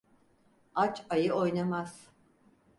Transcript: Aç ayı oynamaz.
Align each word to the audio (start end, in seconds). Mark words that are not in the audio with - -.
Aç 0.75 1.05
ayı 1.09 1.33
oynamaz. 1.33 2.07